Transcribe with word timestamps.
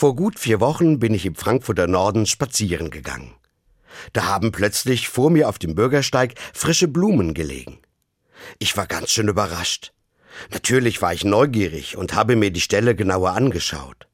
Vor 0.00 0.16
gut 0.16 0.38
vier 0.38 0.60
Wochen 0.60 0.98
bin 0.98 1.12
ich 1.12 1.26
im 1.26 1.34
Frankfurter 1.34 1.86
Norden 1.86 2.24
spazieren 2.24 2.88
gegangen. 2.88 3.34
Da 4.14 4.24
haben 4.24 4.50
plötzlich 4.50 5.10
vor 5.10 5.28
mir 5.28 5.46
auf 5.46 5.58
dem 5.58 5.74
Bürgersteig 5.74 6.36
frische 6.54 6.88
Blumen 6.88 7.34
gelegen. 7.34 7.80
Ich 8.58 8.78
war 8.78 8.86
ganz 8.86 9.10
schön 9.10 9.28
überrascht. 9.28 9.92
Natürlich 10.52 11.02
war 11.02 11.12
ich 11.12 11.26
neugierig 11.26 11.98
und 11.98 12.14
habe 12.14 12.34
mir 12.34 12.50
die 12.50 12.62
Stelle 12.62 12.96
genauer 12.96 13.32
angeschaut. 13.32 14.08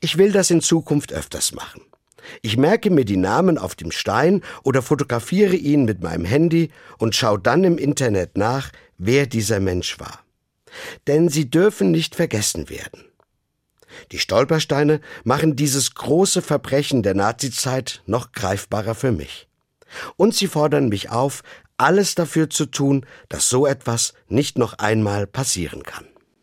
Ich 0.00 0.18
will 0.18 0.32
das 0.32 0.50
in 0.50 0.60
Zukunft 0.60 1.12
öfters 1.12 1.52
machen. 1.52 1.82
Ich 2.42 2.56
merke 2.56 2.90
mir 2.90 3.04
die 3.04 3.16
Namen 3.16 3.58
auf 3.58 3.74
dem 3.74 3.90
Stein 3.90 4.42
oder 4.62 4.82
fotografiere 4.82 5.56
ihn 5.56 5.84
mit 5.84 6.02
meinem 6.02 6.24
Handy 6.24 6.70
und 6.98 7.14
schaue 7.14 7.38
dann 7.38 7.64
im 7.64 7.78
Internet 7.78 8.36
nach, 8.36 8.70
wer 8.98 9.26
dieser 9.26 9.60
Mensch 9.60 9.98
war. 10.00 10.20
Denn 11.06 11.28
sie 11.28 11.50
dürfen 11.50 11.90
nicht 11.90 12.14
vergessen 12.14 12.68
werden. 12.68 13.04
Die 14.12 14.18
Stolpersteine 14.18 15.00
machen 15.22 15.56
dieses 15.56 15.94
große 15.94 16.42
Verbrechen 16.42 17.02
der 17.02 17.14
Nazizeit 17.14 18.02
noch 18.06 18.32
greifbarer 18.32 18.94
für 18.94 19.12
mich. 19.12 19.48
Und 20.16 20.34
sie 20.34 20.48
fordern 20.48 20.88
mich 20.88 21.10
auf, 21.10 21.42
alles 21.76 22.14
dafür 22.14 22.50
zu 22.50 22.66
tun, 22.66 23.06
dass 23.28 23.48
so 23.48 23.66
etwas 23.66 24.14
nicht 24.28 24.58
noch 24.58 24.78
einmal 24.78 25.26
passieren 25.26 25.82
kann. 25.82 26.06